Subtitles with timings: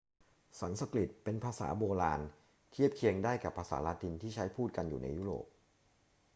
[0.59, 2.21] สันสกฤตเป็นภาษาโบราณ
[2.71, 5.45] เทียบเคียงได้กับภาษาละตินที่ใช้พูดกันอยู่ในยุโรป